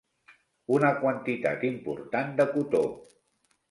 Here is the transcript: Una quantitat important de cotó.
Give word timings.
Una 0.77 0.89
quantitat 1.03 1.69
important 1.71 2.37
de 2.43 2.51
cotó. 2.57 2.85